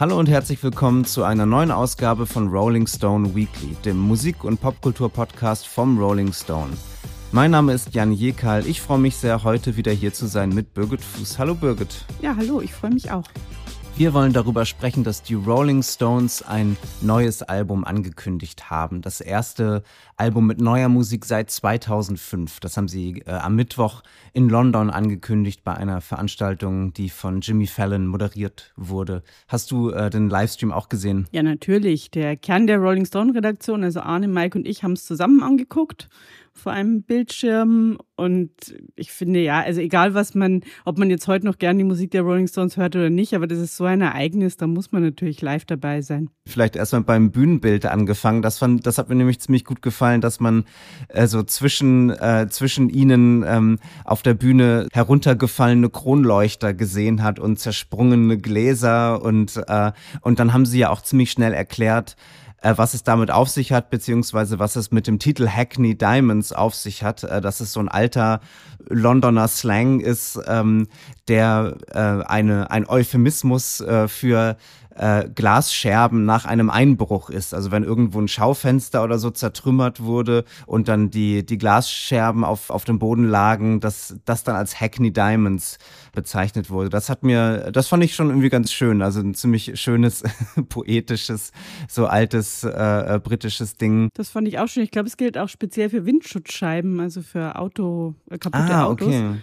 [0.00, 4.60] Hallo und herzlich willkommen zu einer neuen Ausgabe von Rolling Stone Weekly, dem Musik- und
[4.60, 6.70] Popkultur-Podcast vom Rolling Stone.
[7.32, 8.64] Mein Name ist Jan Jekal.
[8.64, 11.40] Ich freue mich sehr, heute wieder hier zu sein mit Birgit Fuß.
[11.40, 12.04] Hallo Birgit.
[12.22, 13.24] Ja, hallo, ich freue mich auch.
[13.96, 19.02] Wir wollen darüber sprechen, dass die Rolling Stones ein neues Album angekündigt haben.
[19.02, 19.82] Das erste
[20.18, 22.58] Album mit neuer Musik seit 2005.
[22.58, 27.68] Das haben sie äh, am Mittwoch in London angekündigt bei einer Veranstaltung, die von Jimmy
[27.68, 29.22] Fallon moderiert wurde.
[29.46, 31.28] Hast du äh, den Livestream auch gesehen?
[31.30, 32.10] Ja, natürlich.
[32.10, 36.08] Der Kern der Rolling Stone Redaktion, also Arne, Mike und ich, haben es zusammen angeguckt
[36.58, 37.98] vor einem Bildschirm.
[38.16, 38.50] Und
[38.96, 42.10] ich finde ja, also egal was man, ob man jetzt heute noch gern die Musik
[42.10, 45.02] der Rolling Stones hört oder nicht, aber das ist so ein Ereignis, da muss man
[45.02, 46.28] natürlich live dabei sein.
[46.46, 48.42] Vielleicht erstmal beim Bühnenbild angefangen.
[48.42, 50.64] Das fand, das hat mir nämlich ziemlich gut gefallen, dass man
[51.12, 58.38] also zwischen äh, zwischen ihnen ähm, auf der Bühne heruntergefallene Kronleuchter gesehen hat und zersprungene
[58.38, 62.16] Gläser und äh, und dann haben sie ja auch ziemlich schnell erklärt,
[62.62, 66.52] äh, was es damit auf sich hat, beziehungsweise was es mit dem Titel Hackney Diamonds
[66.52, 67.22] auf sich hat.
[67.22, 68.40] Äh, dass es so ein alter
[68.88, 70.88] Londoner Slang ist, ähm,
[71.28, 74.56] der äh, eine, ein Euphemismus äh, für
[74.98, 77.54] äh, Glasscherben nach einem Einbruch ist.
[77.54, 82.70] Also wenn irgendwo ein Schaufenster oder so zertrümmert wurde und dann die, die Glasscherben auf,
[82.70, 85.78] auf dem Boden lagen, dass das dann als Hackney Diamonds
[86.12, 86.90] bezeichnet wurde.
[86.90, 89.02] Das hat mir, das fand ich schon irgendwie ganz schön.
[89.02, 90.24] Also ein ziemlich schönes,
[90.68, 91.52] poetisches,
[91.88, 94.08] so altes äh, äh, britisches Ding.
[94.14, 94.82] Das fand ich auch schön.
[94.82, 99.08] Ich glaube, es gilt auch speziell für Windschutzscheiben, also für Auto, äh, kaputte ah, Autos.
[99.08, 99.34] Okay.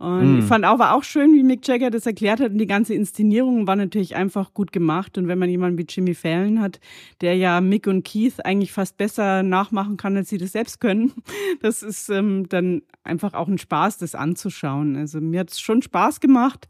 [0.00, 0.38] Und mm.
[0.38, 2.52] ich fand auch, war auch schön, wie Mick Jagger das erklärt hat.
[2.52, 5.18] Und die ganze Inszenierung war natürlich einfach gut gemacht.
[5.18, 6.80] Und wenn man jemanden wie Jimmy Fallon hat,
[7.20, 11.12] der ja Mick und Keith eigentlich fast besser nachmachen kann, als sie das selbst können,
[11.60, 14.96] das ist ähm, dann einfach auch ein Spaß, das anzuschauen.
[14.96, 16.66] Also mir hat es schon Spaß gemacht.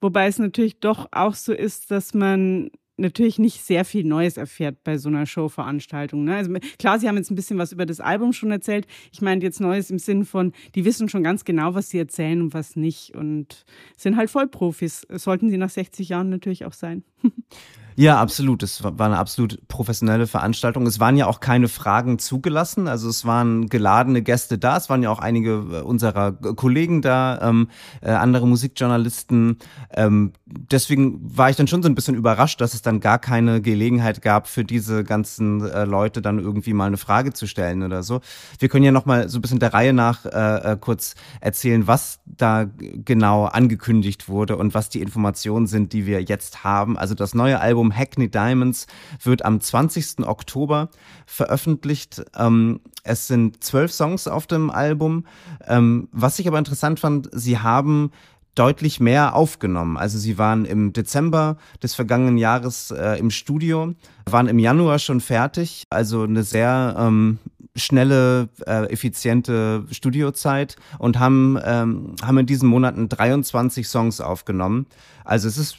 [0.00, 4.82] Wobei es natürlich doch auch so ist, dass man natürlich nicht sehr viel Neues erfährt
[4.84, 6.24] bei so einer Showveranstaltung.
[6.24, 6.36] Ne?
[6.36, 8.86] Also klar, Sie haben jetzt ein bisschen was über das Album schon erzählt.
[9.12, 12.40] Ich meine jetzt Neues im Sinn von, die wissen schon ganz genau, was sie erzählen
[12.40, 13.64] und was nicht und
[13.96, 15.06] sind halt Vollprofis.
[15.10, 17.04] Sollten sie nach 60 Jahren natürlich auch sein.
[17.96, 18.62] Ja, absolut.
[18.64, 20.86] Es war eine absolut professionelle Veranstaltung.
[20.86, 22.88] Es waren ja auch keine Fragen zugelassen.
[22.88, 24.76] Also es waren geladene Gäste da.
[24.76, 27.68] Es waren ja auch einige äh, unserer Kollegen da, ähm,
[28.00, 29.58] äh, andere Musikjournalisten.
[29.92, 33.62] Ähm, deswegen war ich dann schon so ein bisschen überrascht, dass es dann gar keine
[33.62, 38.02] Gelegenheit gab, für diese ganzen äh, Leute dann irgendwie mal eine Frage zu stellen oder
[38.02, 38.20] so.
[38.58, 41.86] Wir können ja noch mal so ein bisschen der Reihe nach äh, äh kurz erzählen,
[41.86, 46.98] was da genau angekündigt wurde und was die Informationen sind, die wir jetzt haben.
[46.98, 48.86] Also das neue Album Album Hackney Diamonds
[49.22, 50.26] wird am 20.
[50.26, 50.88] Oktober
[51.26, 52.24] veröffentlicht.
[52.36, 55.26] Ähm, es sind zwölf Songs auf dem Album.
[55.66, 58.10] Ähm, was ich aber interessant fand, sie haben
[58.54, 59.96] deutlich mehr aufgenommen.
[59.96, 63.94] Also sie waren im Dezember des vergangenen Jahres äh, im Studio,
[64.30, 65.84] waren im Januar schon fertig.
[65.90, 67.38] Also eine sehr ähm,
[67.76, 74.86] schnelle, äh, effiziente Studiozeit und haben, ähm, haben in diesen Monaten 23 Songs aufgenommen.
[75.24, 75.78] Also es ist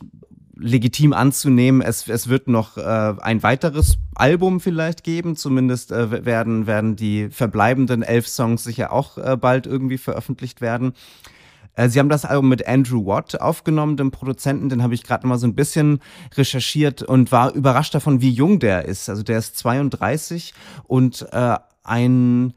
[0.57, 5.35] legitim anzunehmen, es, es wird noch äh, ein weiteres Album vielleicht geben.
[5.35, 10.93] Zumindest äh, werden, werden die verbleibenden elf Songs sicher auch äh, bald irgendwie veröffentlicht werden.
[11.75, 14.69] Äh, sie haben das Album mit Andrew Watt aufgenommen, dem Produzenten.
[14.69, 15.99] Den habe ich gerade mal so ein bisschen
[16.35, 19.09] recherchiert und war überrascht davon, wie jung der ist.
[19.09, 20.53] Also der ist 32
[20.85, 22.53] und äh, ein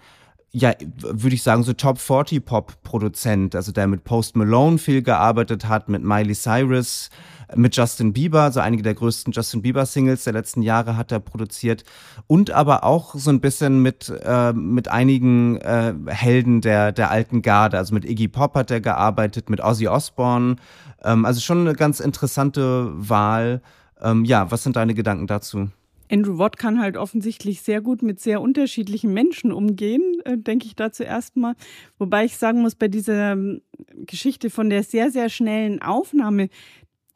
[0.51, 5.03] ja, würde ich sagen, so Top 40 Pop Produzent, also der mit Post Malone viel
[5.03, 7.11] gearbeitet hat, mit Miley Cyrus,
[7.55, 11.21] mit Justin Bieber, so einige der größten Justin Bieber Singles der letzten Jahre hat er
[11.21, 11.85] produziert
[12.27, 17.43] und aber auch so ein bisschen mit äh, mit einigen äh, Helden der der alten
[17.43, 20.57] Garde, also mit Iggy Pop hat er gearbeitet, mit Ozzy Osbourne,
[21.05, 23.61] ähm, also schon eine ganz interessante Wahl.
[24.01, 25.69] Ähm, ja, was sind deine Gedanken dazu?
[26.11, 30.77] Andrew Watt kann halt offensichtlich sehr gut mit sehr unterschiedlichen Menschen umgehen, äh, denke ich
[30.77, 31.55] da zuerst mal.
[31.99, 33.63] Wobei ich sagen muss, bei dieser ähm,
[34.07, 36.49] Geschichte von der sehr, sehr schnellen Aufnahme,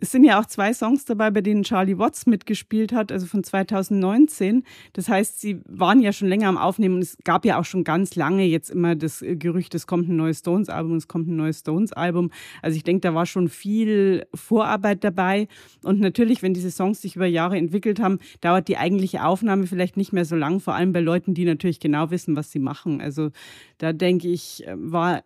[0.03, 3.45] es sind ja auch zwei Songs dabei, bei denen Charlie Watts mitgespielt hat, also von
[3.45, 4.65] 2019.
[4.95, 7.85] Das heißt, sie waren ja schon länger am Aufnehmen und es gab ja auch schon
[7.85, 11.61] ganz lange jetzt immer das Gerücht, es kommt ein neues Stones-Album, es kommt ein neues
[11.61, 12.33] Stones-Album.
[12.63, 15.47] Also ich denke, da war schon viel Vorarbeit dabei.
[15.85, 19.97] Und natürlich, wenn diese Songs sich über Jahre entwickelt haben, dauert die eigentliche Aufnahme vielleicht
[19.97, 23.01] nicht mehr so lang, vor allem bei Leuten, die natürlich genau wissen, was sie machen.
[23.01, 23.31] Also
[23.79, 25.23] da denke ich, war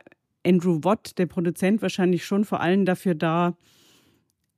[0.47, 3.57] Andrew Watt, der Produzent, wahrscheinlich schon vor allem dafür da,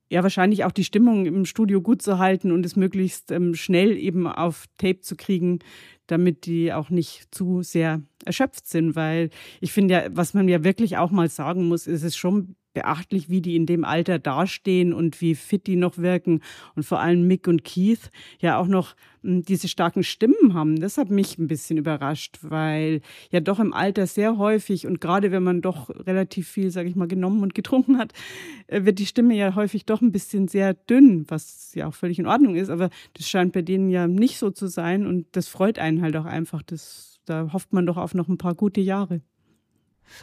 [0.09, 3.97] ja wahrscheinlich auch die Stimmung im Studio gut zu halten und es möglichst ähm, schnell
[3.97, 5.59] eben auf Tape zu kriegen,
[6.07, 9.29] damit die auch nicht zu sehr erschöpft sind, weil
[9.61, 13.29] ich finde ja, was man ja wirklich auch mal sagen muss, ist es schon beachtlich,
[13.29, 16.41] wie die in dem Alter dastehen und wie fit die noch wirken.
[16.75, 20.79] Und vor allem Mick und Keith ja auch noch hm, diese starken Stimmen haben.
[20.79, 23.01] Das hat mich ein bisschen überrascht, weil
[23.31, 26.95] ja doch im Alter sehr häufig und gerade wenn man doch relativ viel, sage ich
[26.95, 28.13] mal, genommen und getrunken hat,
[28.67, 32.19] äh, wird die Stimme ja häufig doch ein bisschen sehr dünn, was ja auch völlig
[32.19, 32.69] in Ordnung ist.
[32.69, 36.15] Aber das scheint bei denen ja nicht so zu sein und das freut einen halt
[36.15, 36.61] auch einfach.
[36.61, 39.21] Das, da hofft man doch auf noch ein paar gute Jahre.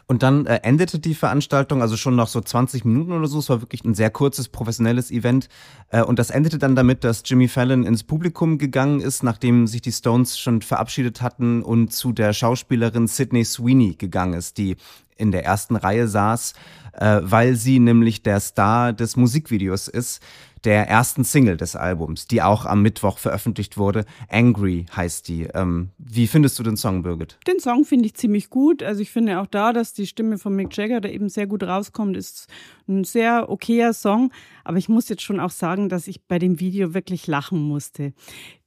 [0.07, 3.39] Und dann äh, endete die Veranstaltung, also schon nach so 20 Minuten oder so.
[3.39, 5.49] Es war wirklich ein sehr kurzes, professionelles Event.
[5.91, 9.83] Äh, und das endete dann damit, dass Jimmy Fallon ins Publikum gegangen ist, nachdem sich
[9.83, 14.77] die Stones schon verabschiedet hatten und zu der Schauspielerin Sydney Sweeney gegangen ist, die
[15.17, 16.55] in der ersten Reihe saß,
[16.97, 20.21] äh, weil sie nämlich der Star des Musikvideos ist
[20.65, 24.05] der ersten Single des Albums, die auch am Mittwoch veröffentlicht wurde.
[24.29, 25.45] Angry heißt die.
[25.55, 27.39] Ähm, wie findest du den Song, Birgit?
[27.47, 28.83] Den Song finde ich ziemlich gut.
[28.83, 31.63] Also ich finde auch da, dass die Stimme von Mick Jagger da eben sehr gut
[31.63, 32.49] rauskommt, ist
[32.89, 34.33] ein sehr okayer Song.
[34.65, 38.13] Aber ich muss jetzt schon auch sagen, dass ich bei dem Video wirklich lachen musste.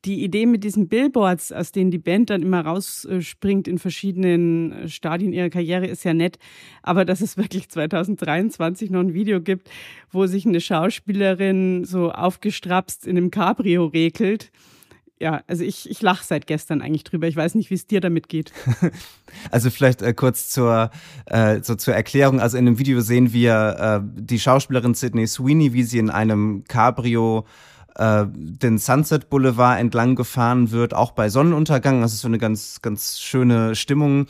[0.05, 5.33] Die Idee mit diesen Billboards, aus denen die Band dann immer rausspringt in verschiedenen Stadien
[5.33, 6.39] ihrer Karriere, ist ja nett.
[6.83, 9.69] Aber dass es wirklich 2023 noch ein Video gibt,
[10.09, 14.51] wo sich eine Schauspielerin so aufgestrapst in einem Cabrio regelt,
[15.21, 17.27] ja, also ich, ich lache seit gestern eigentlich drüber.
[17.27, 18.51] Ich weiß nicht, wie es dir damit geht.
[19.51, 20.89] Also vielleicht äh, kurz zur,
[21.27, 22.39] äh, so zur Erklärung.
[22.39, 26.63] Also in dem Video sehen wir äh, die Schauspielerin Sydney Sweeney, wie sie in einem
[26.67, 27.43] Cabrio äh,
[27.99, 32.01] den Sunset Boulevard entlang gefahren wird, auch bei Sonnenuntergang.
[32.01, 34.27] Das ist so eine ganz, ganz schöne Stimmung.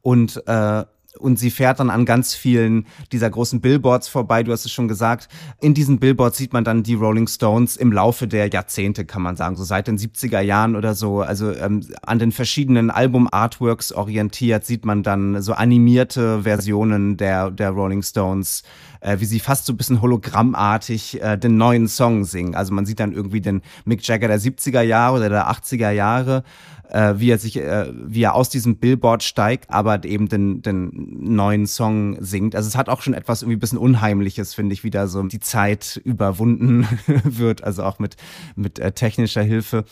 [0.00, 0.84] Und äh,
[1.18, 4.42] und sie fährt dann an ganz vielen dieser großen Billboards vorbei.
[4.42, 5.28] Du hast es schon gesagt.
[5.60, 9.36] In diesen Billboards sieht man dann die Rolling Stones im Laufe der Jahrzehnte, kann man
[9.36, 11.20] sagen, so seit den 70er Jahren oder so.
[11.20, 17.70] Also ähm, an den verschiedenen Album-Artworks orientiert sieht man dann so animierte Versionen der, der
[17.70, 18.62] Rolling Stones,
[19.00, 22.54] äh, wie sie fast so ein bisschen hologrammartig äh, den neuen Song singen.
[22.54, 26.44] Also man sieht dann irgendwie den Mick Jagger der 70er Jahre oder der 80er Jahre
[26.90, 30.90] äh, wie er sich, äh, wie er aus diesem Billboard steigt, aber eben den, den
[31.34, 32.54] neuen Song singt.
[32.54, 35.40] Also es hat auch schon etwas irgendwie bisschen Unheimliches, finde ich, wie da so die
[35.40, 36.86] Zeit überwunden
[37.24, 38.16] wird, also auch mit,
[38.56, 39.84] mit äh, technischer Hilfe.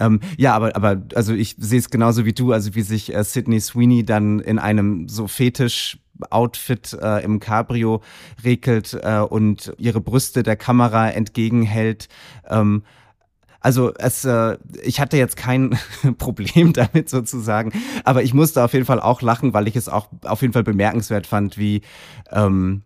[0.00, 3.24] Ähm, ja, aber, aber also ich sehe es genauso wie du, also wie sich äh,
[3.24, 5.98] Sydney Sweeney dann in einem so Fetisch
[6.30, 8.02] Outfit äh, im Cabrio
[8.44, 12.08] regelt äh, und ihre Brüste der Kamera entgegenhält.
[12.48, 12.82] Ähm,
[13.68, 15.78] also es, äh, ich hatte jetzt kein
[16.18, 17.70] Problem damit sozusagen,
[18.02, 20.62] aber ich musste auf jeden Fall auch lachen, weil ich es auch auf jeden Fall
[20.62, 21.82] bemerkenswert fand, wie
[22.30, 22.80] ähm,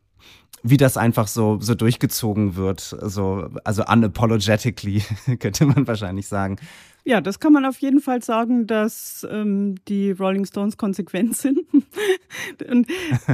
[0.65, 5.05] wie das einfach so so durchgezogen wird, so also unapologetically
[5.39, 6.57] könnte man wahrscheinlich sagen.
[7.05, 11.61] Ja, das kann man auf jeden Fall sagen, dass ähm, die Rolling Stones konsequent sind.
[12.71, 12.87] Und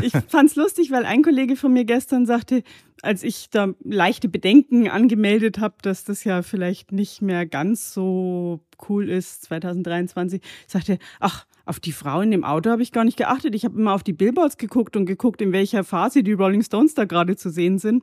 [0.02, 2.62] ich fand's lustig, weil ein Kollege von mir gestern sagte,
[3.02, 8.60] als ich da leichte Bedenken angemeldet habe, dass das ja vielleicht nicht mehr ganz so
[8.88, 13.18] cool ist 2023, sagte, ach, auf die Frau in dem Auto habe ich gar nicht
[13.18, 13.54] geachtet.
[13.54, 16.94] Ich habe immer auf die Billboards geguckt und geguckt, in welcher Phase die Rolling Stones
[16.94, 18.02] da gerade zu sehen sind.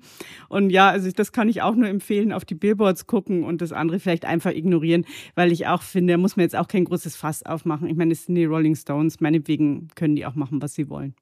[0.49, 3.71] Und ja, also das kann ich auch nur empfehlen, auf die Billboards gucken und das
[3.71, 7.15] andere vielleicht einfach ignorieren, weil ich auch finde, da muss man jetzt auch kein großes
[7.15, 7.87] Fass aufmachen.
[7.87, 11.15] Ich meine, es sind die Rolling Stones, meinetwegen können die auch machen, was sie wollen.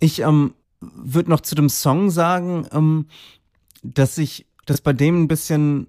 [0.00, 3.06] Ich ähm, würde noch zu dem Song sagen, ähm,
[3.82, 5.86] dass ich das bei dem ein bisschen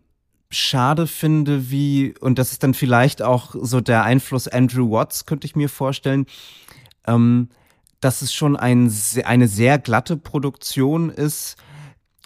[0.50, 5.46] schade finde, wie, und das ist dann vielleicht auch so der Einfluss Andrew Watts, könnte
[5.46, 6.26] ich mir vorstellen,
[7.08, 7.50] ähm,
[8.00, 8.92] dass es schon ein,
[9.24, 11.58] eine sehr glatte Produktion ist.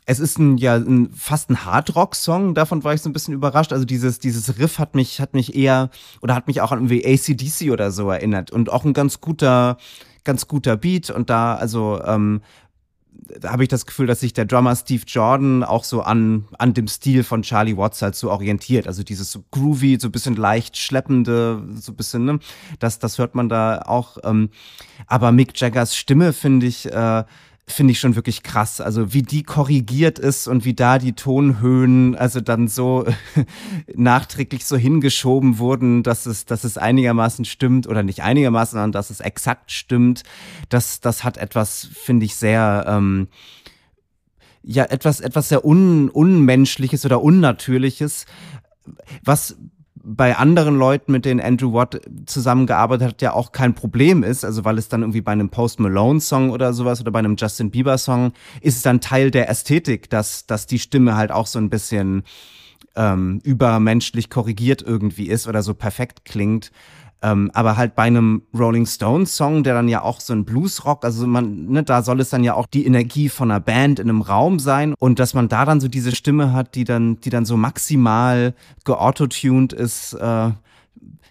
[0.09, 3.71] Es ist ein, ja, ein, fast ein Hardrock-Song, davon war ich so ein bisschen überrascht.
[3.71, 7.05] Also dieses, dieses Riff hat mich, hat mich eher, oder hat mich auch an irgendwie
[7.05, 8.49] ACDC oder so erinnert.
[8.49, 9.77] Und auch ein ganz guter,
[10.23, 11.11] ganz guter Beat.
[11.11, 12.41] Und da, also, ähm,
[13.39, 16.73] da habe ich das Gefühl, dass sich der Drummer Steve Jordan auch so an, an
[16.73, 18.87] dem Stil von Charlie Watts halt so orientiert.
[18.87, 22.39] Also dieses so groovy, so ein bisschen leicht schleppende, so ein bisschen, ne?
[22.79, 24.17] Das, das hört man da auch.
[24.23, 24.49] Ähm,
[25.05, 27.23] aber Mick Jaggers Stimme finde ich, äh,
[27.71, 28.81] finde ich schon wirklich krass.
[28.81, 33.05] Also wie die korrigiert ist und wie da die Tonhöhen also dann so
[33.95, 39.09] nachträglich so hingeschoben wurden, dass es, dass es einigermaßen stimmt oder nicht einigermaßen, sondern dass
[39.09, 40.23] es exakt stimmt.
[40.69, 43.27] Das, das hat etwas, finde ich, sehr ähm,
[44.63, 48.25] ja etwas etwas sehr un, unmenschliches oder unnatürliches,
[49.23, 49.57] was
[50.15, 54.43] bei anderen Leuten, mit denen Andrew Watt zusammengearbeitet hat, ja auch kein Problem ist.
[54.43, 57.35] Also weil es dann irgendwie bei einem Post Malone Song oder sowas oder bei einem
[57.37, 61.45] Justin Bieber Song ist es dann Teil der Ästhetik, dass, dass die Stimme halt auch
[61.45, 62.23] so ein bisschen
[62.95, 66.71] ähm, übermenschlich korrigiert irgendwie ist oder so perfekt klingt.
[67.21, 71.03] Ähm, aber halt bei einem Rolling Stones Song, der dann ja auch so ein Bluesrock,
[71.03, 74.09] also man, ne, da soll es dann ja auch die Energie von einer Band in
[74.09, 77.29] einem Raum sein und dass man da dann so diese Stimme hat, die dann, die
[77.29, 78.53] dann so maximal
[78.85, 80.51] geautotuned ist, äh,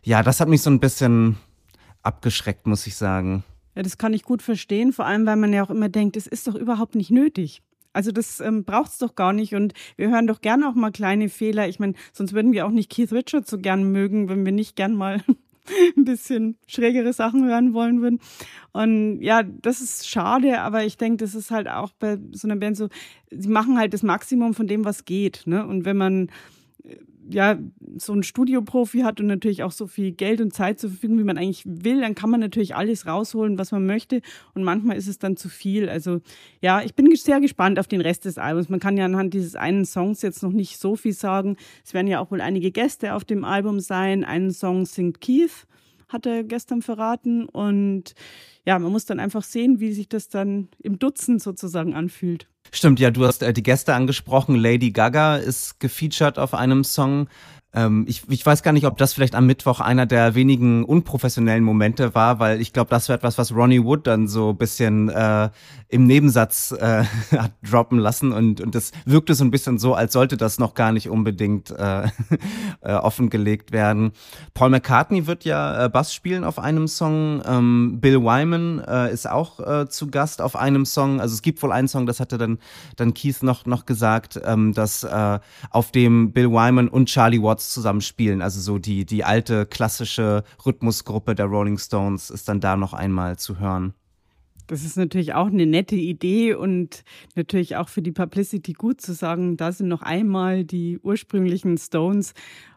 [0.03, 1.37] ja, das hat mich so ein bisschen
[2.03, 3.45] abgeschreckt, muss ich sagen.
[3.75, 6.27] Ja, das kann ich gut verstehen, vor allem weil man ja auch immer denkt, es
[6.27, 7.63] ist doch überhaupt nicht nötig.
[7.95, 10.93] Also das ähm, braucht es doch gar nicht und wir hören doch gerne auch mal
[10.93, 11.69] kleine Fehler.
[11.69, 14.77] Ich meine, sonst würden wir auch nicht Keith Richards so gern mögen, wenn wir nicht
[14.77, 15.23] gern mal
[15.97, 18.21] ein bisschen schrägere Sachen hören wollen würden.
[18.73, 22.57] Und ja, das ist schade, aber ich denke, das ist halt auch bei so einer
[22.57, 22.89] Band so,
[23.31, 25.43] sie machen halt das Maximum von dem, was geht.
[25.47, 25.67] Ne?
[25.67, 26.31] Und wenn man
[27.31, 27.59] ja,
[27.99, 31.25] so ein Studioprofi hat und natürlich auch so viel Geld und Zeit zur Verfügung, wie
[31.25, 34.23] man eigentlich will, dann kann man natürlich alles rausholen, was man möchte.
[34.55, 35.89] Und manchmal ist es dann zu viel.
[35.89, 36.21] Also
[36.63, 38.69] ja, ich bin sehr gespannt auf den Rest des Albums.
[38.69, 41.57] Man kann ja anhand dieses einen Songs jetzt noch nicht so viel sagen.
[41.85, 44.25] Es werden ja auch wohl einige Gäste auf dem Album sein.
[44.25, 45.67] Einen Song singt Keith,
[46.09, 47.49] hat er gestern verraten.
[47.49, 48.15] Und
[48.67, 52.49] ja, man muss dann einfach sehen, wie sich das dann im Dutzend sozusagen anfühlt.
[52.71, 54.57] Stimmt, ja, du hast äh, die Gäste angesprochen.
[54.57, 57.29] Lady Gaga ist gefeatured auf einem Song.
[57.75, 61.63] Ähm, ich, ich weiß gar nicht, ob das vielleicht am Mittwoch einer der wenigen unprofessionellen
[61.63, 65.51] Momente war, weil ich glaube, das wäre etwas, was Ronnie Wood dann so bisschen äh,
[65.89, 67.05] im Nebensatz äh,
[67.37, 70.73] hat droppen lassen und, und das wirkte so ein bisschen so, als sollte das noch
[70.73, 72.05] gar nicht unbedingt äh,
[72.81, 74.13] äh, offengelegt werden.
[74.55, 77.43] Paul McCartney wird ja äh, Bass spielen auf einem Song.
[77.47, 81.21] Ähm, Bill Wyman äh, ist auch äh, zu Gast auf einem Song.
[81.21, 82.59] Also es gibt wohl einen Song, das hatte dann,
[82.97, 85.39] dann Keith noch, noch gesagt, ähm, dass äh,
[85.71, 88.43] auf dem Bill Wyman und Charlie Watts zusammen spielen.
[88.43, 93.39] Also so die, die alte klassische Rhythmusgruppe der Rolling Stones ist dann da noch einmal
[93.39, 93.95] zu hören.
[94.69, 97.03] Das ist natürlich auch eine nette Idee und
[97.35, 102.35] natürlich auch für die Publicity gut zu sagen, da sind noch einmal die ursprünglichen Stones.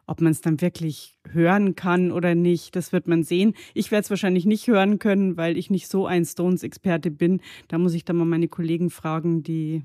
[0.08, 3.54] Ob man es dann wirklich hören kann oder nicht, das wird man sehen.
[3.74, 7.42] Ich werde es wahrscheinlich nicht hören können, weil ich nicht so ein Stones-Experte bin.
[7.68, 9.84] Da muss ich dann mal meine Kollegen fragen, die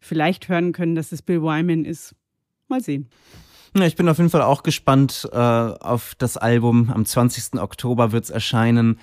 [0.00, 2.16] vielleicht hören können, dass es Bill Wyman ist.
[2.68, 3.08] Mal sehen.
[3.74, 6.90] Ja, ich bin auf jeden Fall auch gespannt äh, auf das Album.
[6.90, 7.60] Am 20.
[7.60, 8.98] Oktober wird es erscheinen.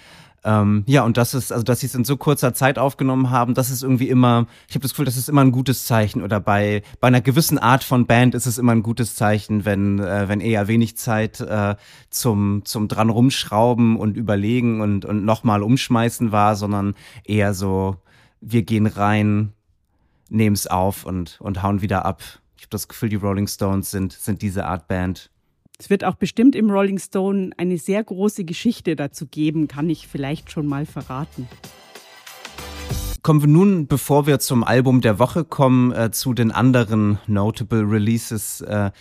[0.46, 3.54] Ähm, ja, und das ist, also dass sie es in so kurzer Zeit aufgenommen haben,
[3.54, 6.22] das ist irgendwie immer, ich habe das Gefühl, das ist immer ein gutes Zeichen.
[6.22, 10.00] Oder bei, bei einer gewissen Art von Band ist es immer ein gutes Zeichen, wenn,
[10.00, 11.76] äh, wenn eher wenig Zeit äh,
[12.10, 17.98] zum, zum dran rumschrauben und überlegen und, und nochmal umschmeißen war, sondern eher so,
[18.42, 19.54] wir gehen rein,
[20.30, 22.22] nehmen es auf und, und hauen wieder ab.
[22.64, 25.30] Ich habe das Gefühl, die Rolling Stones sind, sind diese Art Band.
[25.78, 30.08] Es wird auch bestimmt im Rolling Stone eine sehr große Geschichte dazu geben, kann ich
[30.08, 31.50] vielleicht schon mal verraten.
[33.22, 37.82] Kommen wir nun, bevor wir zum Album der Woche kommen, äh, zu den anderen Notable
[37.82, 38.92] Releases äh,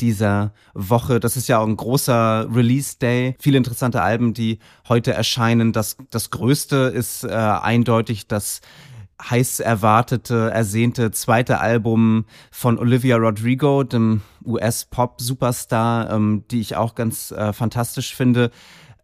[0.00, 1.20] dieser Woche.
[1.20, 3.36] Das ist ja auch ein großer Release Day.
[3.38, 5.72] Viele interessante Alben, die heute erscheinen.
[5.72, 8.62] Das, das größte ist äh, eindeutig das
[9.30, 17.30] heiß erwartete, ersehnte zweite Album von Olivia Rodrigo, dem US-Pop-Superstar, ähm, die ich auch ganz
[17.30, 18.50] äh, fantastisch finde.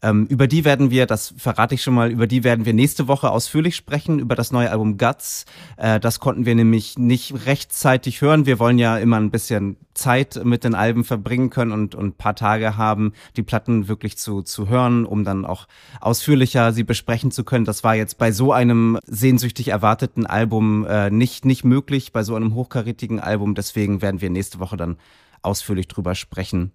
[0.00, 3.08] Ähm, über die werden wir, das verrate ich schon mal, über die werden wir nächste
[3.08, 5.44] Woche ausführlich sprechen, über das neue Album Guts.
[5.76, 8.46] Äh, das konnten wir nämlich nicht rechtzeitig hören.
[8.46, 12.36] Wir wollen ja immer ein bisschen Zeit mit den Alben verbringen können und, und paar
[12.36, 15.66] Tage haben, die Platten wirklich zu, zu hören, um dann auch
[16.00, 17.64] ausführlicher sie besprechen zu können.
[17.64, 22.36] Das war jetzt bei so einem sehnsüchtig erwarteten Album äh, nicht, nicht möglich, bei so
[22.36, 23.56] einem hochkarätigen Album.
[23.56, 24.96] Deswegen werden wir nächste Woche dann
[25.42, 26.72] ausführlich drüber sprechen.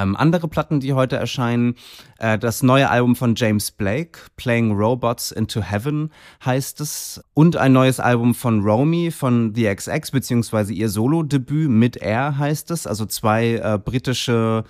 [0.00, 1.74] Ähm, andere Platten, die heute erscheinen,
[2.18, 6.10] äh, das neue Album von James Blake, Playing Robots into Heaven
[6.44, 11.98] heißt es, und ein neues Album von Romy von The XX, beziehungsweise ihr Solo-Debüt mit
[11.98, 14.64] Air heißt es, also zwei äh, britische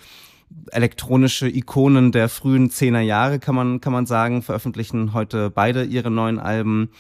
[0.72, 6.10] elektronische Ikonen der frühen Zehner Jahre, kann man, kann man sagen, veröffentlichen heute beide ihre
[6.10, 6.90] neuen Alben.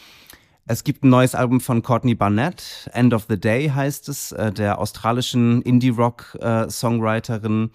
[0.68, 4.52] Es gibt ein neues Album von Courtney Barnett, End of the Day heißt es, äh,
[4.52, 7.72] der australischen Indie-Rock-Songwriterin.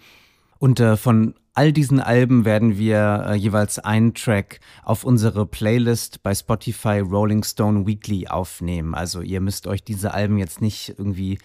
[0.58, 6.22] Und äh, von all diesen Alben werden wir äh, jeweils einen Track auf unsere Playlist
[6.22, 8.94] bei Spotify Rolling Stone Weekly aufnehmen.
[8.94, 11.38] Also ihr müsst euch diese Alben jetzt nicht irgendwie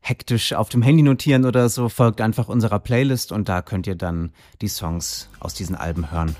[0.00, 1.88] hektisch auf dem Handy notieren oder so.
[1.88, 4.30] Folgt einfach unserer Playlist und da könnt ihr dann
[4.60, 6.36] die Songs aus diesen Alben hören.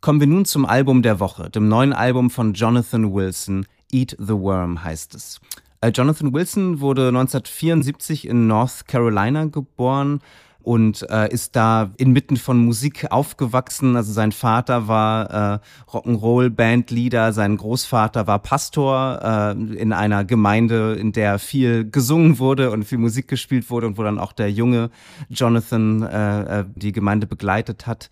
[0.00, 3.66] Kommen wir nun zum Album der Woche, dem neuen Album von Jonathan Wilson.
[3.90, 5.40] Eat the Worm heißt es.
[5.80, 10.20] Äh, Jonathan Wilson wurde 1974 in North Carolina geboren.
[10.60, 13.96] und äh, ist da inmitten von Musik aufgewachsen.
[13.96, 15.58] Also sein Vater war äh,
[15.90, 22.84] Rock'n'Roll-Bandleader, sein Großvater war Pastor äh, in einer Gemeinde, in der viel gesungen wurde und
[22.84, 24.90] viel Musik gespielt wurde und wo dann auch der junge
[25.30, 28.10] Jonathan äh, äh die Gemeinde begleitet hat.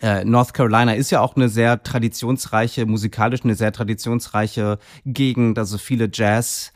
[0.00, 5.76] Äh, North Carolina ist ja auch eine sehr traditionsreiche, musikalisch eine sehr traditionsreiche Gegend, also
[5.76, 6.72] viele Jazz-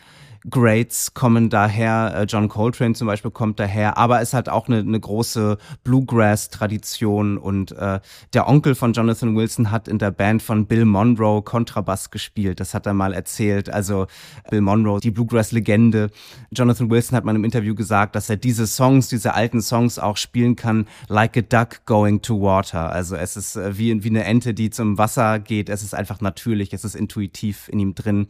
[0.48, 4.78] Greats kommen daher, äh, John Coltrane zum Beispiel kommt daher, aber es hat auch eine,
[4.78, 7.98] eine große Bluegrass-Tradition und äh,
[8.32, 12.74] der Onkel von Jonathan Wilson hat in der Band von Bill Monroe Kontrabass gespielt, das
[12.74, 14.06] hat er mal erzählt, also
[14.48, 16.10] Bill Monroe, die Bluegrass-Legende.
[16.52, 20.16] Jonathan Wilson hat mal im Interview gesagt, dass er diese Songs, diese alten Songs auch
[20.16, 24.24] spielen kann, like a duck going to water, also es ist äh, wie, wie eine
[24.24, 28.28] Ente, die zum Wasser geht, es ist einfach natürlich, es ist intuitiv in ihm drin.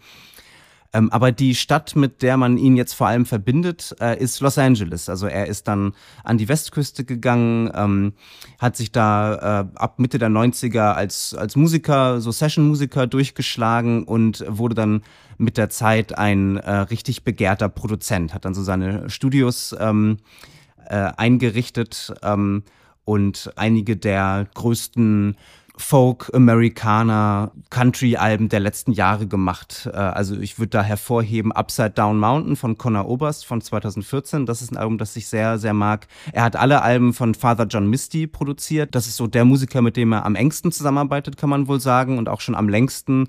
[0.96, 4.56] Ähm, aber die Stadt, mit der man ihn jetzt vor allem verbindet, äh, ist Los
[4.56, 5.10] Angeles.
[5.10, 5.92] Also er ist dann
[6.24, 8.14] an die Westküste gegangen, ähm,
[8.58, 14.42] hat sich da äh, ab Mitte der 90er als, als Musiker, so Session-Musiker durchgeschlagen und
[14.48, 15.02] wurde dann
[15.36, 20.16] mit der Zeit ein äh, richtig begehrter Produzent, hat dann so seine Studios ähm,
[20.86, 22.62] äh, eingerichtet ähm,
[23.04, 25.36] und einige der größten
[25.78, 29.88] Folk, Americana, Country-Alben der letzten Jahre gemacht.
[29.92, 34.46] Äh, also ich würde da hervorheben Upside Down Mountain von Connor Oberst von 2014.
[34.46, 36.06] Das ist ein Album, das ich sehr, sehr mag.
[36.32, 38.94] Er hat alle Alben von Father John Misty produziert.
[38.94, 42.18] Das ist so der Musiker, mit dem er am engsten zusammenarbeitet, kann man wohl sagen,
[42.18, 43.28] und auch schon am längsten.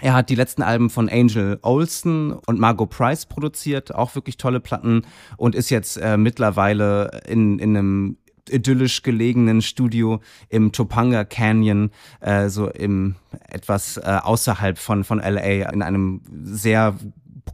[0.00, 4.60] Er hat die letzten Alben von Angel Olsen und Margot Price produziert, auch wirklich tolle
[4.60, 5.02] Platten
[5.36, 8.16] und ist jetzt äh, mittlerweile in, in einem
[8.50, 11.90] idyllisch gelegenen Studio im Topanga Canyon,
[12.20, 13.16] äh, so im
[13.48, 16.94] etwas äh, außerhalb von, von LA, in einem sehr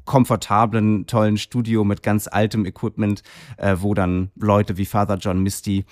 [0.05, 3.23] komfortablen, tollen Studio mit ganz altem Equipment,
[3.57, 5.85] äh, wo dann Leute wie Father John Misty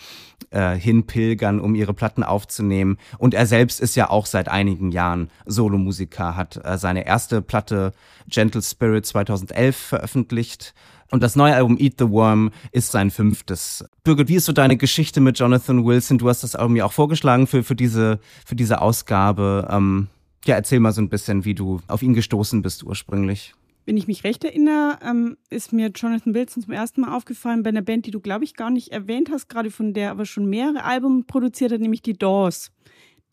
[0.50, 2.98] äh, hinpilgern, um ihre Platten aufzunehmen.
[3.18, 7.92] Und er selbst ist ja auch seit einigen Jahren Solomusiker, hat äh, seine erste Platte
[8.28, 10.74] Gentle Spirit 2011 veröffentlicht
[11.12, 13.84] und das neue Album Eat the Worm ist sein fünftes.
[14.02, 16.16] Birgit, wie ist so deine Geschichte mit Jonathan Wilson?
[16.16, 19.68] Du hast das Album ja auch vorgeschlagen für, für, diese, für diese Ausgabe.
[19.70, 20.08] Ähm,
[20.46, 23.52] ja, erzähl mal so ein bisschen, wie du auf ihn gestoßen bist ursprünglich.
[23.84, 27.68] Wenn ich mich recht erinnere, ähm, ist mir Jonathan Wilson zum ersten Mal aufgefallen bei
[27.68, 30.46] einer Band, die du, glaube ich, gar nicht erwähnt hast, gerade von der aber schon
[30.46, 32.72] mehrere Alben produziert hat, nämlich die Doors.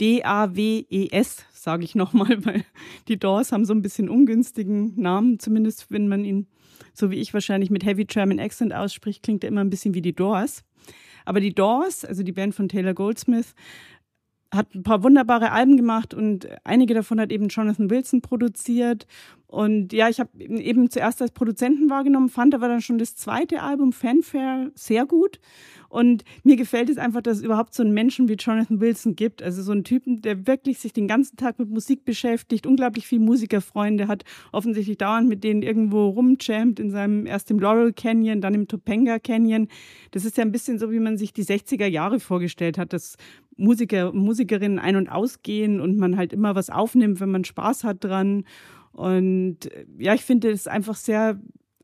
[0.02, 2.66] D-A-W-E-S, sage ich nochmal, weil
[3.08, 6.48] die Doors haben so ein bisschen ungünstigen Namen, zumindest wenn man ihn
[6.94, 10.02] so wie ich wahrscheinlich mit Heavy German Accent ausspricht, klingt er immer ein bisschen wie
[10.02, 10.64] die Doors.
[11.26, 13.54] Aber die Doors, also die Band von Taylor Goldsmith,
[14.52, 19.06] hat ein paar wunderbare Alben gemacht und einige davon hat eben Jonathan Wilson produziert.
[19.50, 23.64] Und ja, ich habe eben zuerst als Produzenten wahrgenommen, fand aber dann schon das zweite
[23.64, 25.40] Album Fanfare sehr gut
[25.90, 29.42] und mir gefällt es einfach, dass es überhaupt so einen Menschen wie Jonathan Wilson gibt.
[29.42, 33.22] Also so einen Typen, der wirklich sich den ganzen Tag mit Musik beschäftigt, unglaublich viele
[33.22, 38.54] Musikerfreunde hat, offensichtlich dauernd mit denen irgendwo rumjammt in seinem, erst im Laurel Canyon, dann
[38.54, 39.68] im Topanga Canyon.
[40.12, 43.18] Das ist ja ein bisschen so, wie man sich die 60er Jahre vorgestellt hat, dass
[43.58, 48.04] Musiker Musikerinnen ein- und ausgehen und man halt immer was aufnimmt, wenn man Spaß hat
[48.04, 48.46] dran.
[48.94, 51.40] Und ja, ich finde es einfach sehr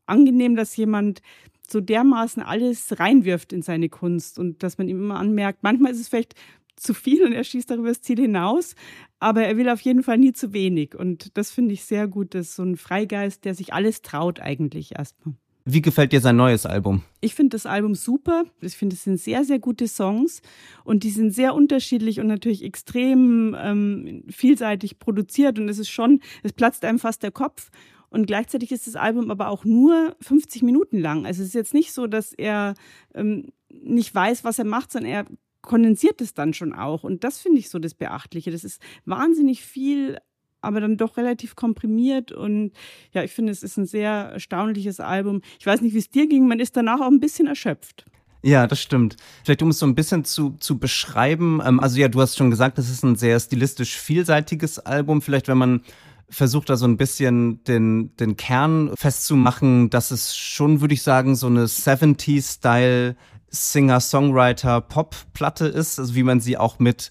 [0.06, 1.22] angenehm, dass jemand
[1.68, 6.00] so dermaßen alles reinwirft in seine Kunst und dass man ihm immer anmerkt, manchmal ist
[6.00, 6.34] es vielleicht
[6.76, 8.74] zu viel und er schießt darüber das Ziel hinaus,
[9.18, 12.34] aber er will auf jeden Fall nie zu wenig und das finde ich sehr gut,
[12.34, 15.34] dass so ein Freigeist, der sich alles traut eigentlich erstmal.
[15.68, 17.02] Wie gefällt dir sein neues Album?
[17.20, 18.44] Ich finde das Album super.
[18.60, 20.40] Ich finde, es sind sehr, sehr gute Songs
[20.84, 26.20] und die sind sehr unterschiedlich und natürlich extrem ähm, vielseitig produziert und es ist schon,
[26.44, 27.70] es platzt einem fast der Kopf.
[28.10, 31.26] Und gleichzeitig ist das Album aber auch nur 50 Minuten lang.
[31.26, 32.74] Also es ist jetzt nicht so, dass er
[33.12, 35.26] ähm, nicht weiß, was er macht, sondern er
[35.62, 37.02] kondensiert es dann schon auch.
[37.02, 38.52] Und das finde ich so das Beachtliche.
[38.52, 40.18] Das ist wahnsinnig viel,
[40.60, 42.32] aber dann doch relativ komprimiert.
[42.32, 42.72] Und
[43.12, 45.42] ja, ich finde, es ist ein sehr erstaunliches Album.
[45.58, 46.48] Ich weiß nicht, wie es dir ging.
[46.48, 48.04] Man ist danach auch ein bisschen erschöpft.
[48.42, 49.16] Ja, das stimmt.
[49.44, 51.60] Vielleicht um es so ein bisschen zu, zu beschreiben.
[51.64, 55.22] Ähm, also ja, du hast schon gesagt, das ist ein sehr stilistisch vielseitiges Album.
[55.22, 55.80] Vielleicht, wenn man
[56.28, 61.36] versucht da so ein bisschen den, den Kern festzumachen, dass es schon, würde ich sagen,
[61.36, 63.16] so eine 70s-Style
[63.48, 67.10] Singer-Songwriter-Pop-Platte ist, also wie man sie auch mit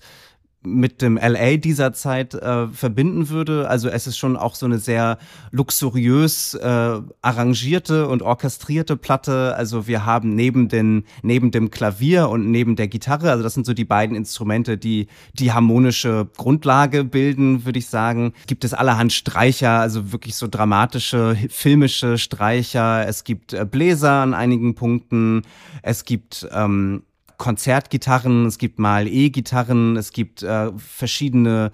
[0.65, 3.69] mit dem LA dieser Zeit äh, verbinden würde.
[3.69, 5.17] Also es ist schon auch so eine sehr
[5.51, 9.55] luxuriös äh, arrangierte und orchestrierte Platte.
[9.55, 13.65] Also wir haben neben den neben dem Klavier und neben der Gitarre, also das sind
[13.65, 18.33] so die beiden Instrumente, die die harmonische Grundlage bilden, würde ich sagen.
[18.47, 23.07] Gibt es allerhand Streicher, also wirklich so dramatische filmische Streicher.
[23.07, 25.43] Es gibt äh, Bläser an einigen Punkten.
[25.81, 27.03] Es gibt ähm,
[27.37, 31.71] Konzertgitarren, es gibt mal E-Gitarren, es gibt äh, verschiedene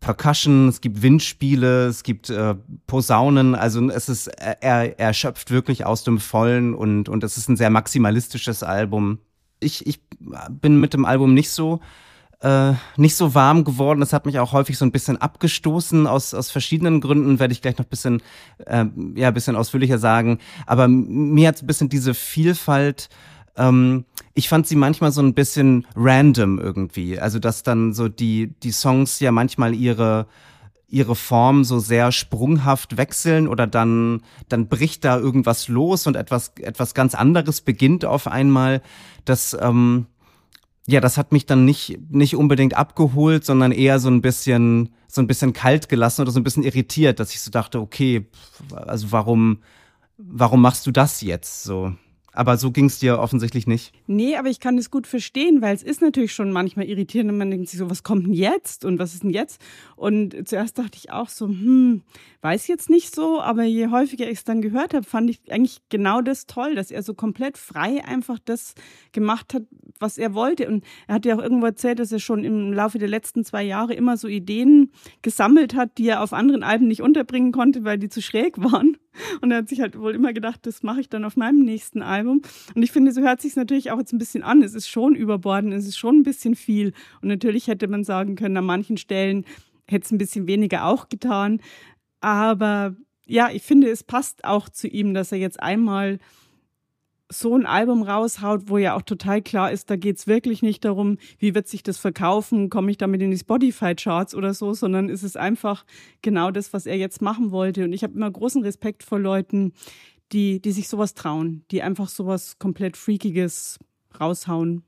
[0.00, 2.54] Percussion, es gibt Windspiele, es gibt äh,
[2.86, 7.48] Posaunen, also es ist, er, er schöpft wirklich aus dem Vollen und, und es ist
[7.48, 9.18] ein sehr maximalistisches Album.
[9.60, 10.00] Ich, ich
[10.50, 11.80] bin mit dem Album nicht so
[12.44, 14.00] äh, nicht so warm geworden.
[14.00, 17.62] Das hat mich auch häufig so ein bisschen abgestoßen aus, aus verschiedenen Gründen, werde ich
[17.62, 18.22] gleich noch ein bisschen,
[18.66, 20.38] äh, ja, bisschen ausführlicher sagen.
[20.66, 23.08] Aber mir hat ein bisschen diese Vielfalt
[23.56, 27.18] ähm, ich fand sie manchmal so ein bisschen random irgendwie.
[27.18, 30.26] Also, dass dann so die, die Songs ja manchmal ihre,
[30.88, 36.52] ihre Form so sehr sprunghaft wechseln oder dann, dann bricht da irgendwas los und etwas,
[36.60, 38.82] etwas ganz anderes beginnt auf einmal.
[39.24, 40.06] Das, ähm,
[40.86, 45.22] ja, das hat mich dann nicht, nicht unbedingt abgeholt, sondern eher so ein bisschen, so
[45.22, 48.26] ein bisschen kalt gelassen oder so ein bisschen irritiert, dass ich so dachte, okay,
[48.74, 49.62] also warum,
[50.18, 51.94] warum machst du das jetzt so?
[52.34, 53.92] Aber so ging es dir offensichtlich nicht.
[54.08, 57.38] Nee, aber ich kann es gut verstehen, weil es ist natürlich schon manchmal irritierend und
[57.38, 59.60] man denkt sich so, was kommt denn jetzt und was ist denn jetzt?
[59.94, 62.02] Und zuerst dachte ich auch so, hm,
[62.42, 65.78] weiß jetzt nicht so, aber je häufiger ich es dann gehört habe, fand ich eigentlich
[65.90, 68.74] genau das toll, dass er so komplett frei einfach das
[69.12, 69.62] gemacht hat,
[70.00, 70.66] was er wollte.
[70.66, 73.62] Und er hat ja auch irgendwo erzählt, dass er schon im Laufe der letzten zwei
[73.62, 74.90] Jahre immer so Ideen
[75.22, 78.96] gesammelt hat, die er auf anderen Alben nicht unterbringen konnte, weil die zu schräg waren.
[79.40, 82.02] Und er hat sich halt wohl immer gedacht, das mache ich dann auf meinem nächsten
[82.02, 82.42] Album.
[82.74, 84.62] Und ich finde, so hört sich natürlich auch jetzt ein bisschen an.
[84.62, 86.92] Es ist schon überbordend, es ist schon ein bisschen viel.
[87.22, 89.44] Und natürlich hätte man sagen können, an manchen Stellen
[89.86, 91.60] hätte es ein bisschen weniger auch getan.
[92.20, 92.96] Aber
[93.26, 96.18] ja, ich finde, es passt auch zu ihm, dass er jetzt einmal
[97.30, 100.84] so ein Album raushaut, wo ja auch total klar ist, da geht es wirklich nicht
[100.84, 105.08] darum, wie wird sich das verkaufen, komme ich damit in die Spotify-Charts oder so, sondern
[105.08, 105.84] ist es einfach
[106.22, 107.84] genau das, was er jetzt machen wollte.
[107.84, 109.72] Und ich habe immer großen Respekt vor Leuten,
[110.32, 113.78] die, die sich sowas trauen, die einfach sowas komplett Freakiges
[114.20, 114.84] raushauen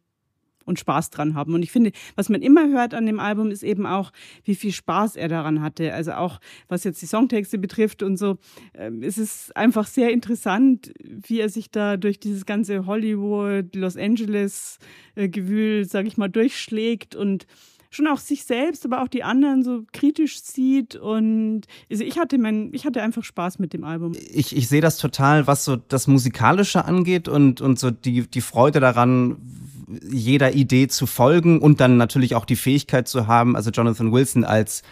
[0.67, 1.55] und Spaß dran haben.
[1.55, 4.13] Und ich finde, was man immer hört an dem Album, ist eben auch,
[4.45, 5.95] wie viel Spaß er daran hatte.
[5.95, 8.37] Also auch, was jetzt die Songtexte betrifft und so.
[8.75, 13.97] Ähm, es ist einfach sehr interessant, wie er sich da durch dieses ganze Hollywood, Los
[13.97, 14.79] Angeles
[15.15, 17.47] äh, Gewühl, sag ich mal, durchschlägt und
[17.91, 20.97] schon auch sich selbst, aber auch die anderen so kritisch sieht.
[20.97, 24.13] Und also ich hatte mein, ich hatte einfach Spaß mit dem Album.
[24.33, 28.41] Ich, ich sehe das total, was so das Musikalische angeht und, und so die, die
[28.41, 29.37] Freude daran,
[29.89, 34.45] jeder Idee zu folgen und dann natürlich auch die Fähigkeit zu haben, also Jonathan Wilson
[34.45, 34.83] als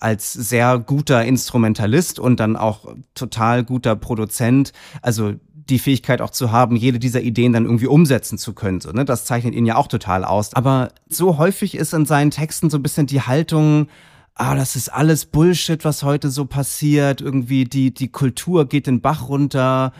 [0.00, 6.50] als sehr guter Instrumentalist und dann auch total guter Produzent, also die Fähigkeit auch zu
[6.50, 8.80] haben, jede dieser Ideen dann irgendwie umsetzen zu können.
[8.80, 9.04] So, ne?
[9.04, 10.54] Das zeichnet ihn ja auch total aus.
[10.54, 13.86] Aber so häufig ist in seinen Texten so ein bisschen die Haltung,
[14.34, 17.20] ah, das ist alles Bullshit, was heute so passiert.
[17.20, 19.92] Irgendwie die, die Kultur geht den Bach runter.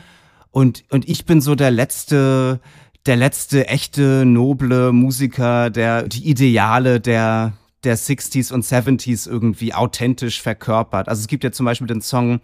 [0.51, 2.59] Und, und ich bin so der letzte,
[3.05, 10.41] der letzte echte noble Musiker, der die Ideale der der 60s und 70s irgendwie authentisch
[10.41, 11.09] verkörpert.
[11.09, 12.39] Also es gibt ja zum Beispiel den Song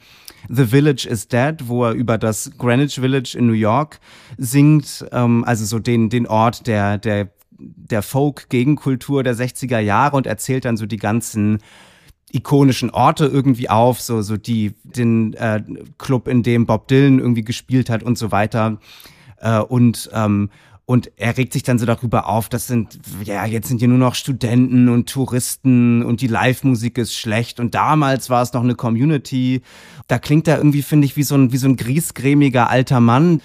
[0.49, 3.99] The Village is Dead, wo er über das Greenwich Village in New York
[4.37, 10.27] singt, ähm, also so den, den Ort der, der, der Folk-Gegenkultur der 60er Jahre und
[10.27, 11.59] erzählt dann so die ganzen
[12.31, 15.63] ikonischen Orte irgendwie auf, so, so die, den äh,
[15.97, 18.77] Club, in dem Bob Dylan irgendwie gespielt hat und so weiter.
[19.41, 20.49] Äh, und ähm,
[20.89, 23.99] und er regt sich dann so darüber auf, das sind, ja, jetzt sind hier nur
[23.99, 27.59] noch Studenten und Touristen und die Live-Musik ist schlecht.
[27.59, 29.61] Und damals war es noch eine Community.
[30.07, 33.41] Da klingt er irgendwie, finde ich, wie so ein, wie so ein griesgrämiger alter Mann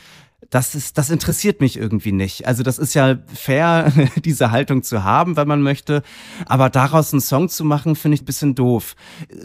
[0.50, 2.46] das ist, das interessiert mich irgendwie nicht.
[2.46, 3.92] Also das ist ja fair,
[4.24, 6.02] diese Haltung zu haben, wenn man möchte.
[6.46, 8.96] Aber daraus einen Song zu machen, finde ich ein bisschen doof.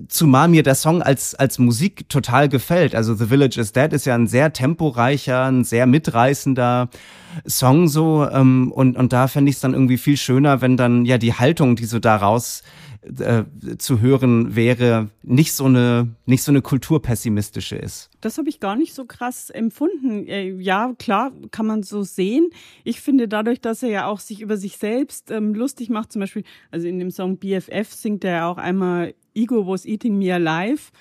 [0.08, 2.96] Zumal mir der Song als, als Musik total gefällt.
[2.96, 6.90] Also The Village is Dead ist ja ein sehr temporeicher, ein sehr mitreißender
[7.48, 8.28] Song so.
[8.30, 11.34] Ähm, und, und da fände ich es dann irgendwie viel schöner, wenn dann ja die
[11.34, 12.64] Haltung, die so daraus
[13.02, 13.44] äh,
[13.78, 18.10] zu hören wäre, nicht so eine nicht so eine kulturpessimistische ist.
[18.22, 20.28] Das habe ich gar nicht so krass empfunden.
[20.28, 22.50] Äh, ja, klar, kann man so sehen.
[22.84, 26.20] Ich finde dadurch, dass er ja auch sich über sich selbst ähm, lustig macht, zum
[26.20, 30.34] Beispiel, also in dem Song BFF singt er ja auch einmal Ego was eating me
[30.34, 30.92] alive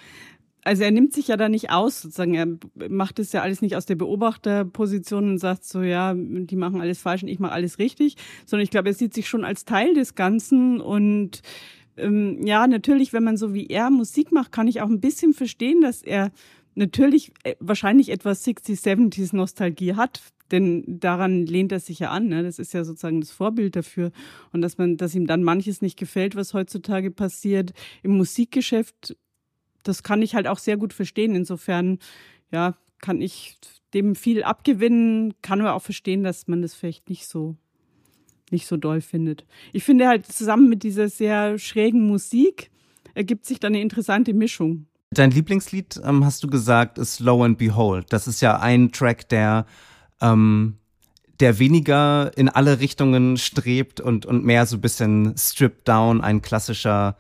[0.69, 2.35] also er nimmt sich ja da nicht aus, sozusagen.
[2.35, 2.47] Er
[2.91, 7.01] macht es ja alles nicht aus der Beobachterposition und sagt so, ja, die machen alles
[7.01, 9.95] falsch und ich mache alles richtig, sondern ich glaube, er sieht sich schon als Teil
[9.95, 11.41] des Ganzen und
[11.99, 15.35] ähm, ja, natürlich, wenn man so wie er Musik macht, kann ich auch ein bisschen
[15.35, 16.31] verstehen, dass er
[16.75, 22.29] natürlich äh, wahrscheinlich etwas 60s, 70s Nostalgie hat, denn daran lehnt er sich ja an.
[22.29, 22.43] Ne?
[22.43, 24.13] Das ist ja sozusagen das Vorbild dafür.
[24.53, 29.17] Und dass man, dass ihm dann manches nicht gefällt, was heutzutage passiert im Musikgeschäft,
[29.83, 31.35] das kann ich halt auch sehr gut verstehen.
[31.35, 31.99] Insofern,
[32.51, 33.57] ja, kann ich
[33.95, 37.57] dem viel abgewinnen, kann aber auch verstehen, dass man das vielleicht nicht so
[38.53, 39.45] nicht so doll findet.
[39.73, 42.71] Ich finde halt zusammen mit dieser sehr schrägen Musik
[43.15, 44.87] ergibt sich dann eine interessante Mischung.
[45.11, 48.13] Dein Lieblingslied, ähm, hast du gesagt, ist Low and Behold.
[48.13, 49.67] Das ist ja ein Track, der,
[50.21, 50.77] ähm,
[51.41, 56.43] der weniger in alle Richtungen strebt und, und mehr so ein bisschen stripped down, ein
[56.43, 57.17] klassischer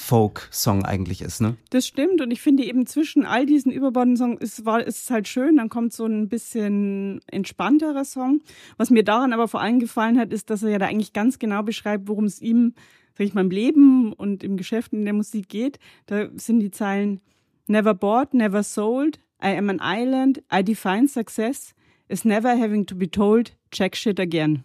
[0.00, 1.56] Folk-Song eigentlich ist, ne?
[1.70, 5.10] Das stimmt und ich finde eben zwischen all diesen überbordenden Songs ist, war, ist es
[5.10, 8.40] halt schön, dann kommt so ein bisschen entspannterer Song.
[8.76, 11.40] Was mir daran aber vor allem gefallen hat, ist, dass er ja da eigentlich ganz
[11.40, 12.74] genau beschreibt, worum es ihm,
[13.18, 15.80] sag ich mal, im Leben und im Geschäft in der Musik geht.
[16.06, 17.20] Da sind die Zeilen
[17.66, 21.74] Never bought, never sold, I am an island, I define success,
[22.06, 24.62] is never having to be told, check shit again.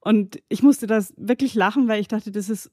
[0.00, 2.70] Und ich musste das wirklich lachen, weil ich dachte, das ist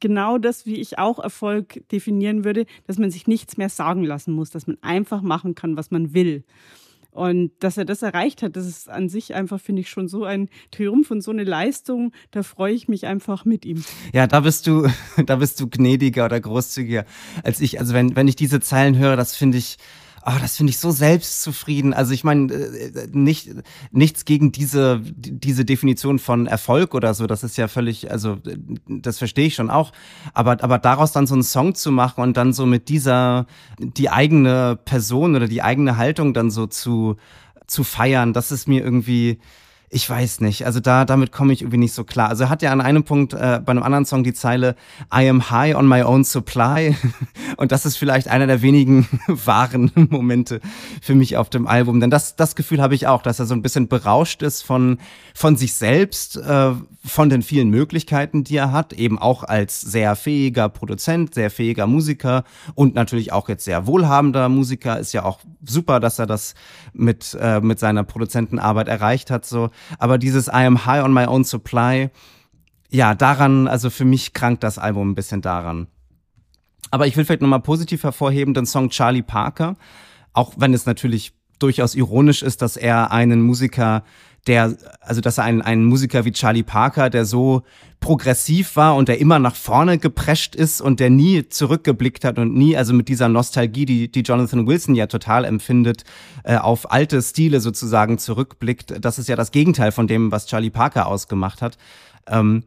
[0.00, 4.32] genau das, wie ich auch Erfolg definieren würde, dass man sich nichts mehr sagen lassen
[4.32, 6.44] muss, dass man einfach machen kann, was man will.
[7.10, 10.24] Und dass er das erreicht hat, das ist an sich einfach, finde ich, schon so
[10.24, 12.12] ein Triumph und so eine Leistung.
[12.30, 13.82] Da freue ich mich einfach mit ihm.
[14.12, 14.86] Ja, da bist du,
[15.26, 17.04] da bist du gnädiger oder großzügiger
[17.42, 17.80] als ich.
[17.80, 19.78] Also wenn, wenn ich diese Zeilen höre, das finde ich,
[20.26, 21.94] oh, das finde ich so selbstzufrieden.
[21.94, 23.50] Also ich meine, äh, nicht,
[23.90, 28.38] nichts gegen diese, diese Definition von Erfolg oder so, das ist ja völlig, also
[28.86, 29.92] das verstehe ich schon auch.
[30.34, 33.46] Aber, aber daraus dann so einen Song zu machen und dann so mit dieser,
[33.78, 37.16] die eigene Person oder die eigene Haltung dann so zu,
[37.66, 39.38] zu feiern, das ist mir irgendwie,
[39.90, 40.66] ich weiß nicht.
[40.66, 42.28] Also da, damit komme ich irgendwie nicht so klar.
[42.28, 44.76] Also er hat ja an einem Punkt äh, bei einem anderen Song die Zeile
[45.14, 46.94] I am high on my own supply.
[47.56, 50.60] Und das ist vielleicht einer der wenigen wahren Momente
[51.00, 52.00] für mich auf dem Album.
[52.00, 54.98] Denn das, das Gefühl habe ich auch, dass er so ein bisschen berauscht ist von,
[55.34, 56.72] von sich selbst, äh,
[57.04, 58.92] von den vielen Möglichkeiten, die er hat.
[58.92, 64.50] Eben auch als sehr fähiger Produzent, sehr fähiger Musiker und natürlich auch jetzt sehr wohlhabender
[64.50, 64.98] Musiker.
[64.98, 66.54] Ist ja auch super, dass er das
[66.92, 69.46] mit, äh, mit seiner Produzentenarbeit erreicht hat.
[69.46, 72.10] So aber dieses I am high on my own supply,
[72.90, 75.88] ja, daran, also für mich krankt das Album ein bisschen daran.
[76.90, 79.76] Aber ich will vielleicht nochmal positiv hervorheben, den Song Charlie Parker,
[80.32, 84.04] auch wenn es natürlich durchaus ironisch ist, dass er einen Musiker
[84.48, 87.62] der, also dass ein, ein Musiker wie Charlie Parker, der so
[88.00, 92.54] progressiv war und der immer nach vorne geprescht ist und der nie zurückgeblickt hat und
[92.54, 96.04] nie, also mit dieser Nostalgie, die, die Jonathan Wilson ja total empfindet,
[96.44, 99.04] äh, auf alte Stile sozusagen zurückblickt.
[99.04, 101.76] Das ist ja das Gegenteil von dem, was Charlie Parker ausgemacht hat.
[102.26, 102.64] Ähm,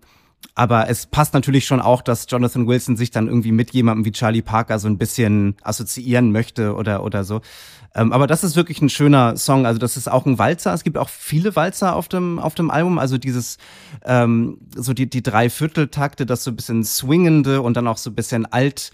[0.55, 4.11] aber es passt natürlich schon auch, dass Jonathan Wilson sich dann irgendwie mit jemandem wie
[4.11, 7.41] Charlie Parker so ein bisschen assoziieren möchte oder, oder so.
[7.93, 9.65] Ähm, aber das ist wirklich ein schöner Song.
[9.65, 10.73] Also das ist auch ein Walzer.
[10.73, 12.97] Es gibt auch viele Walzer auf dem, auf dem Album.
[12.97, 13.57] Also dieses,
[14.05, 18.09] ähm, so die, die drei Vierteltakte, das so ein bisschen swingende und dann auch so
[18.09, 18.91] ein bisschen alt,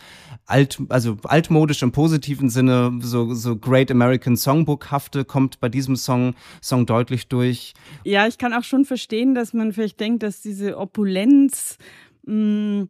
[0.47, 6.33] alt, also altmodisch im positiven Sinne, so, so Great American Songbook-hafte kommt bei diesem Song,
[6.61, 7.75] Song deutlich durch.
[8.03, 11.36] Ja, ich kann auch schon verstehen, dass man vielleicht denkt, dass diese Opulenz,
[12.25, 12.89] mh, mm,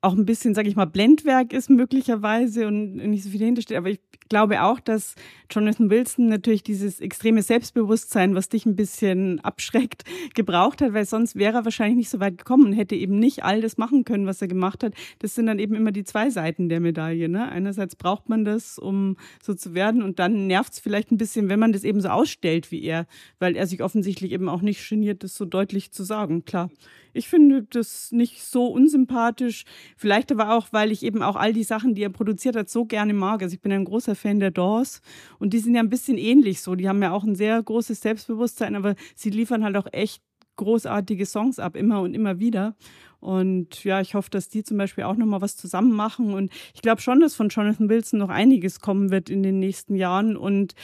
[0.00, 3.76] auch ein bisschen, sage ich mal, Blendwerk ist möglicherweise und nicht so viel dahinter steht.
[3.76, 5.16] Aber ich glaube auch, dass
[5.50, 11.34] Jonathan Wilson natürlich dieses extreme Selbstbewusstsein, was dich ein bisschen abschreckt, gebraucht hat, weil sonst
[11.34, 14.26] wäre er wahrscheinlich nicht so weit gekommen und hätte eben nicht all das machen können,
[14.26, 14.94] was er gemacht hat.
[15.18, 17.28] Das sind dann eben immer die zwei Seiten der Medaille.
[17.28, 17.48] Ne?
[17.50, 21.48] Einerseits braucht man das, um so zu werden und dann nervt es vielleicht ein bisschen,
[21.48, 23.06] wenn man das eben so ausstellt wie er,
[23.40, 26.44] weil er sich offensichtlich eben auch nicht geniert, das so deutlich zu sagen.
[26.44, 26.70] Klar,
[27.18, 29.64] ich finde das nicht so unsympathisch.
[29.96, 32.84] Vielleicht aber auch, weil ich eben auch all die Sachen, die er produziert hat, so
[32.84, 33.42] gerne mag.
[33.42, 35.02] Also ich bin ein großer Fan der Doors
[35.38, 36.74] und die sind ja ein bisschen ähnlich so.
[36.74, 40.22] Die haben ja auch ein sehr großes Selbstbewusstsein, aber sie liefern halt auch echt
[40.56, 42.76] großartige Songs ab, immer und immer wieder.
[43.20, 46.34] Und ja, ich hoffe, dass die zum Beispiel auch nochmal was zusammen machen.
[46.34, 49.96] Und ich glaube schon, dass von Jonathan Wilson noch einiges kommen wird in den nächsten
[49.96, 50.36] Jahren.
[50.36, 50.74] Und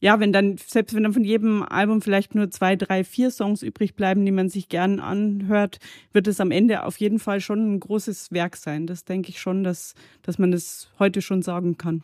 [0.00, 3.62] ja, wenn dann, selbst wenn dann von jedem Album vielleicht nur zwei, drei, vier Songs
[3.62, 5.78] übrig bleiben, die man sich gern anhört,
[6.12, 8.86] wird es am Ende auf jeden Fall schon ein großes Werk sein.
[8.86, 12.02] Das denke ich schon, dass, dass man das heute schon sagen kann.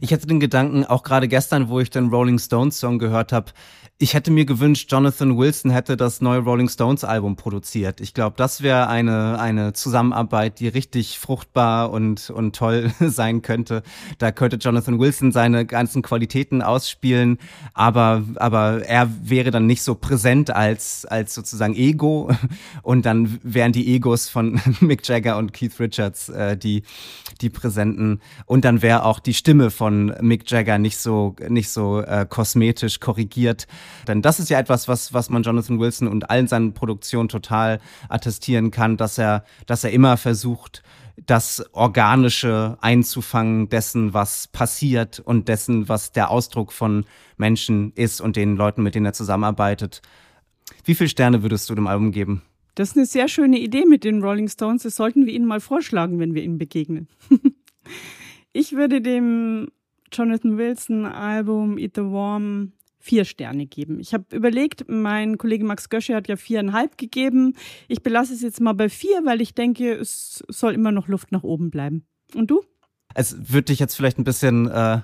[0.00, 3.52] Ich hatte den Gedanken, auch gerade gestern, wo ich den Rolling Stones Song gehört habe,
[4.00, 8.00] ich hätte mir gewünscht, Jonathan Wilson hätte das neue Rolling Stones Album produziert.
[8.00, 13.82] Ich glaube, das wäre eine, eine Zusammenarbeit, die richtig fruchtbar und, und toll sein könnte.
[14.18, 17.38] Da könnte Jonathan Wilson seine ganzen Qualitäten ausspielen,
[17.74, 22.30] aber, aber er wäre dann nicht so präsent als, als sozusagen Ego.
[22.82, 26.82] Und dann wären die Egos von Mick Jagger und Keith Richards äh, die,
[27.40, 28.20] die Präsenten.
[28.46, 33.00] Und dann wäre auch die Stimme von Mick Jagger nicht so, nicht so äh, kosmetisch
[33.00, 33.66] korrigiert
[34.06, 37.80] denn das ist ja etwas, was, was man Jonathan Wilson und allen seinen Produktionen total
[38.08, 40.82] attestieren kann, dass er, dass er immer versucht,
[41.26, 47.04] das Organische einzufangen dessen, was passiert und dessen, was der Ausdruck von
[47.36, 50.00] Menschen ist und den Leuten, mit denen er zusammenarbeitet.
[50.84, 52.42] Wie viele Sterne würdest du dem Album geben?
[52.76, 54.84] Das ist eine sehr schöne Idee mit den Rolling Stones.
[54.84, 57.08] Das sollten wir ihnen mal vorschlagen, wenn wir ihnen begegnen.
[58.52, 59.68] ich würde dem
[60.12, 64.00] Jonathan Wilson Album Eat the Warm vier Sterne geben.
[64.00, 67.54] Ich habe überlegt, mein Kollege Max Gösche hat ja viereinhalb gegeben.
[67.86, 71.32] Ich belasse es jetzt mal bei vier, weil ich denke, es soll immer noch Luft
[71.32, 72.04] nach oben bleiben.
[72.34, 72.62] Und du?
[73.14, 75.00] Es würde dich jetzt vielleicht ein bisschen äh,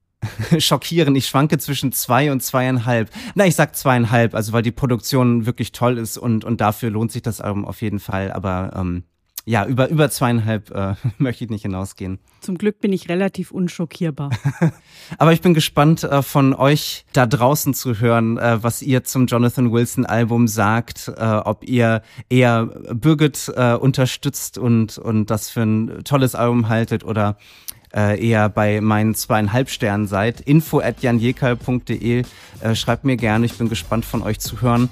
[0.58, 1.14] schockieren.
[1.16, 3.10] Ich schwanke zwischen zwei und zweieinhalb.
[3.34, 7.12] Na, ich sag zweieinhalb, also weil die Produktion wirklich toll ist und, und dafür lohnt
[7.12, 8.32] sich das Album auf jeden Fall.
[8.32, 9.04] Aber ähm,
[9.48, 12.18] ja, über, über zweieinhalb äh, möchte ich nicht hinausgehen.
[12.40, 14.30] Zum Glück bin ich relativ unschockierbar.
[15.18, 19.26] Aber ich bin gespannt, äh, von euch da draußen zu hören, äh, was ihr zum
[19.26, 25.62] Jonathan Wilson Album sagt, äh, ob ihr eher Birgit äh, unterstützt und, und das für
[25.62, 27.38] ein tolles Album haltet oder
[27.94, 30.40] äh, eher bei meinen zweieinhalb Sternen seid.
[30.40, 32.22] Info at janjekal.de.
[32.60, 34.88] Äh, schreibt mir gerne, ich bin gespannt von euch zu hören.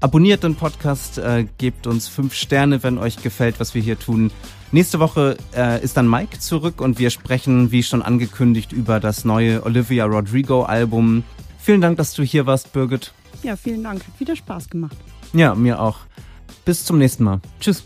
[0.00, 4.30] Abonniert den Podcast, äh, gebt uns fünf Sterne, wenn euch gefällt, was wir hier tun.
[4.72, 9.24] Nächste Woche äh, ist dann Mike zurück und wir sprechen, wie schon angekündigt, über das
[9.24, 11.24] neue Olivia Rodrigo Album.
[11.58, 13.12] Vielen Dank, dass du hier warst, Birgit.
[13.42, 14.06] Ja, vielen Dank.
[14.06, 14.96] Hat wieder Spaß gemacht.
[15.32, 15.98] Ja, mir auch.
[16.64, 17.40] Bis zum nächsten Mal.
[17.60, 17.84] Tschüss.